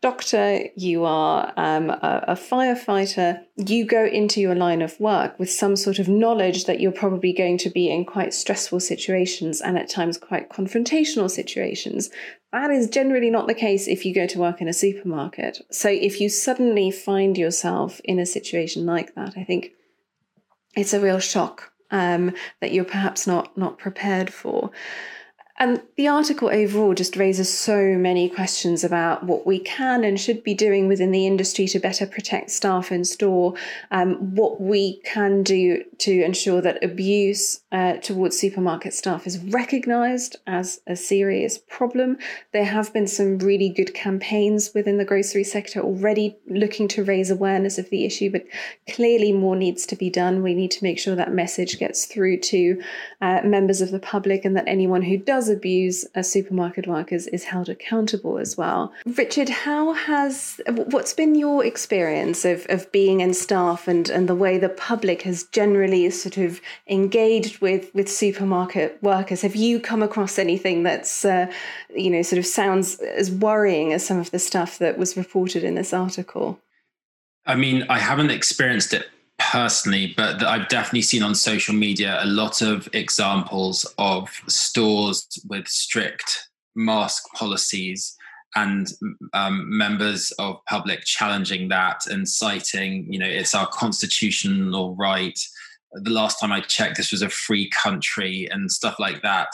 [0.00, 5.50] doctor, you are um, a, a, firefighter, you go into your line of work with
[5.50, 9.76] some sort of knowledge that you're probably going to be in quite stressful situations and
[9.76, 12.10] at times quite confrontational situations.
[12.52, 15.58] That is generally not the case if you go to work in a supermarket.
[15.70, 19.72] So if you suddenly find yourself in a situation like that, I think
[20.74, 24.70] it's a real shock um, that you're perhaps not not prepared for.
[25.60, 30.42] And the article overall just raises so many questions about what we can and should
[30.42, 33.52] be doing within the industry to better protect staff in store,
[33.90, 40.36] um, what we can do to ensure that abuse uh, towards supermarket staff is recognised
[40.46, 42.16] as a serious problem.
[42.52, 47.30] There have been some really good campaigns within the grocery sector already looking to raise
[47.30, 48.46] awareness of the issue, but
[48.88, 50.42] clearly more needs to be done.
[50.42, 52.82] We need to make sure that message gets through to
[53.20, 57.44] uh, members of the public and that anyone who does abuse as supermarket workers is
[57.44, 58.92] held accountable as well.
[59.04, 64.34] Richard, how has what's been your experience of, of being in staff and, and the
[64.34, 69.42] way the public has generally sort of engaged with, with supermarket workers?
[69.42, 71.50] Have you come across anything that's uh,
[71.94, 75.64] you know sort of sounds as worrying as some of the stuff that was reported
[75.64, 76.58] in this article?
[77.46, 79.06] I mean, I haven't experienced it
[79.50, 85.66] personally, but I've definitely seen on social media a lot of examples of stores with
[85.66, 88.16] strict mask policies
[88.54, 88.86] and
[89.32, 95.38] um, members of public challenging that and citing, you know, it's our constitutional right.
[95.94, 99.48] The last time I checked, this was a free country and stuff like that.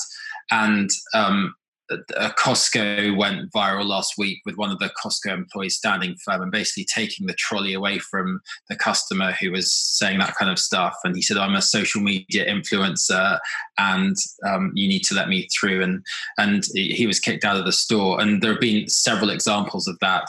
[0.50, 1.54] And um,
[1.90, 6.50] a Costco went viral last week with one of the Costco employees standing firm and
[6.50, 10.96] basically taking the trolley away from the customer who was saying that kind of stuff.
[11.04, 13.38] And he said, "I'm a social media influencer,
[13.78, 16.04] and um, you need to let me through." And
[16.38, 18.20] and he was kicked out of the store.
[18.20, 20.26] And there have been several examples of that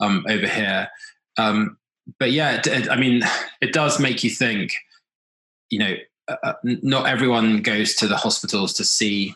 [0.00, 0.88] um, over here.
[1.38, 1.76] Um,
[2.18, 3.22] but yeah, it, it, I mean,
[3.60, 4.74] it does make you think.
[5.70, 5.94] You know,
[6.28, 9.34] uh, uh not everyone goes to the hospitals to see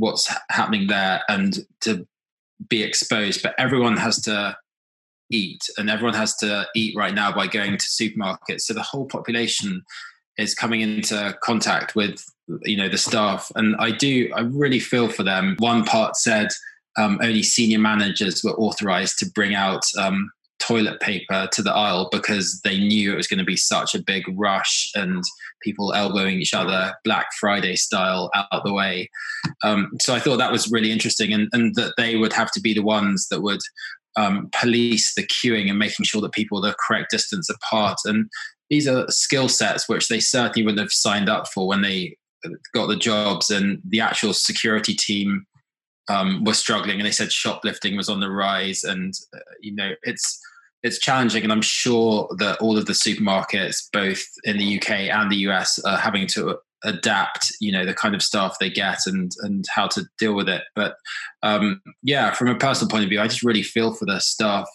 [0.00, 2.06] what's happening there and to
[2.68, 4.56] be exposed but everyone has to
[5.30, 8.62] eat, and everyone has to eat right now by going to supermarkets.
[8.62, 9.84] So the whole population
[10.36, 12.24] is coming into contact with
[12.62, 15.56] you know the staff, and I do I really feel for them.
[15.58, 16.48] One part said
[16.98, 20.30] um, only senior managers were authorized to bring out um,
[20.60, 24.02] toilet paper to the aisle because they knew it was going to be such a
[24.02, 25.22] big rush and
[25.62, 29.10] people elbowing each other Black Friday style out the way.
[29.64, 32.60] Um, so I thought that was really interesting, and, and that they would have to
[32.60, 33.60] be the ones that would
[34.16, 37.98] um, police the queuing and making sure that people are the correct distance apart.
[38.04, 38.28] And
[38.68, 42.16] these are skill sets which they certainly wouldn't have signed up for when they
[42.74, 45.46] got the jobs, and the actual security team
[46.08, 49.90] um, were struggling, and they said shoplifting was on the rise, and uh, you know
[50.02, 50.40] it's
[50.82, 55.30] it's challenging, and I'm sure that all of the supermarkets, both in the UK and
[55.30, 59.32] the US, are having to adapt you know the kind of staff they get and
[59.42, 60.62] and how to deal with it.
[60.74, 60.96] But
[61.42, 64.68] um yeah from a personal point of view i just really feel for the staff.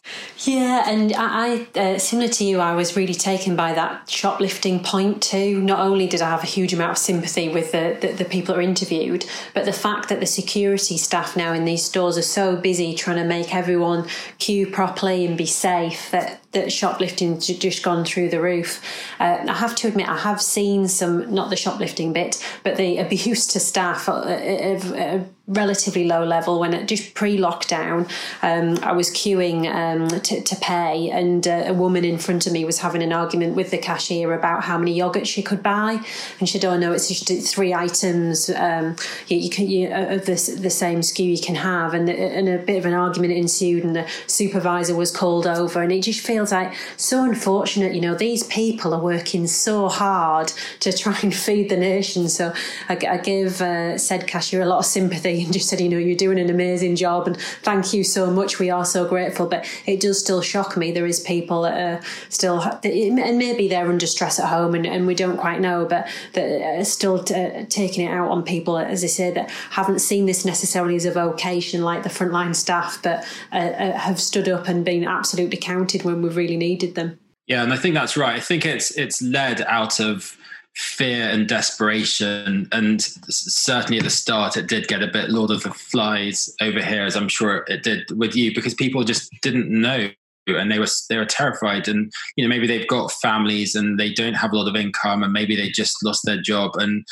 [0.46, 4.84] Yeah and i, I uh, similar to you i was really taken by that shoplifting
[4.84, 5.62] point too.
[5.62, 8.54] Not only did i have a huge amount of sympathy with the, the, the people
[8.54, 12.24] that are interviewed but the fact that the security staff now in these stores are
[12.24, 14.08] so busy trying to make everyone
[14.40, 18.82] queue properly and be safe that that shoplifting just gone through the roof.
[19.20, 22.98] Uh, I have to admit, I have seen some, not the shoplifting bit, but the
[23.06, 28.10] abuse to staff uh, a relatively low level when it just pre-lockdown
[28.42, 32.54] um, I was queuing um, to, to, pay and uh, a woman in front of
[32.54, 36.00] me was having an argument with the cashier about how many yogurts she could buy
[36.40, 38.96] and she said oh no it's just three items um,
[39.28, 42.50] you, you, can you, uh, of the, the same SKU you can have and, and
[42.50, 46.22] a bit of an argument ensued and the supervisor was called over and it just
[46.22, 51.34] feels like so unfortunate you know these people are working so hard to try and
[51.34, 52.54] feed the nation so
[52.90, 55.98] I, I give uh, said cashier a lot of sympathy and just said, you know,
[55.98, 58.60] you're doing an amazing job and thank you so much.
[58.60, 59.48] We are so grateful.
[59.48, 60.92] But it does still shock me.
[60.92, 65.08] There is people that are still, and maybe they're under stress at home and, and
[65.08, 69.04] we don't quite know, but that are still t- taking it out on people, as
[69.04, 73.26] I say, that haven't seen this necessarily as a vocation like the frontline staff, but
[73.52, 77.20] uh, uh, have stood up and been absolutely counted when we've really needed them.
[77.48, 78.36] Yeah, and I think that's right.
[78.36, 80.36] I think it's it's led out of
[80.76, 82.68] fear and desperation.
[82.72, 86.84] And certainly at the start, it did get a bit Lord of the Flies over
[86.84, 90.10] here, as I'm sure it did with you, because people just didn't know
[90.48, 94.14] and they were they were terrified and you know maybe they've got families and they
[94.14, 97.04] don't have a lot of income and maybe they just lost their job and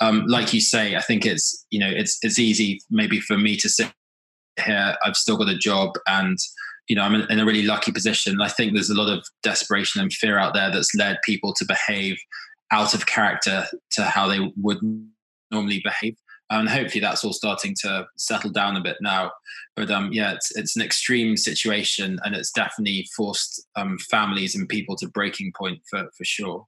[0.00, 3.56] um, like you say i think it's you know it's it's easy maybe for me
[3.56, 3.92] to sit
[4.64, 6.38] here i've still got a job and
[6.88, 10.00] you know i'm in a really lucky position i think there's a lot of desperation
[10.00, 12.16] and fear out there that's led people to behave
[12.70, 14.78] out of character to how they would
[15.50, 16.16] normally behave.
[16.48, 19.32] And hopefully that's all starting to settle down a bit now.
[19.74, 24.68] But um, yeah, it's, it's an extreme situation and it's definitely forced um, families and
[24.68, 26.66] people to breaking point for, for sure.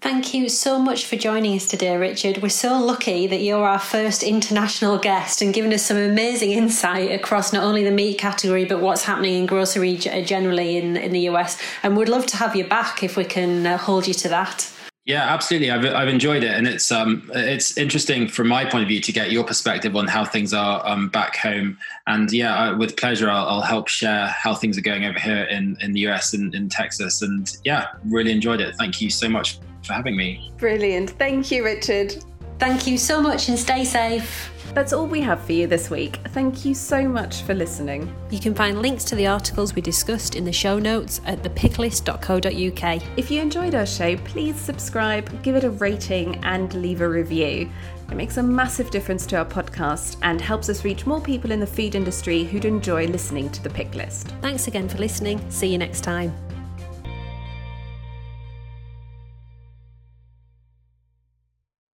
[0.00, 2.38] Thank you so much for joining us today, Richard.
[2.38, 7.10] We're so lucky that you're our first international guest and giving us some amazing insight
[7.12, 11.28] across not only the meat category but what's happening in grocery generally in in the
[11.28, 11.60] US.
[11.82, 14.72] And we'd love to have you back if we can uh, hold you to that.
[15.04, 15.70] Yeah, absolutely.
[15.70, 19.12] I've I've enjoyed it, and it's um it's interesting from my point of view to
[19.12, 21.76] get your perspective on how things are um back home.
[22.06, 25.44] And yeah, I, with pleasure, I'll, I'll, help share how things are going over here
[25.44, 27.20] in in the US and in Texas.
[27.20, 28.76] And yeah, really enjoyed it.
[28.76, 30.50] Thank you so much for having me.
[30.58, 31.10] Brilliant.
[31.10, 32.22] Thank you, Richard.
[32.58, 34.52] Thank you so much, and stay safe.
[34.74, 36.16] That's all we have for you this week.
[36.28, 38.14] Thank you so much for listening.
[38.30, 43.02] You can find links to the articles we discussed in the show notes at thepicklist.co.uk.
[43.16, 47.70] If you enjoyed our show, please subscribe, give it a rating, and leave a review.
[48.10, 51.60] It makes a massive difference to our podcast and helps us reach more people in
[51.60, 54.28] the food industry who'd enjoy listening to the pick list.
[54.40, 55.40] Thanks again for listening.
[55.50, 56.49] See you next time.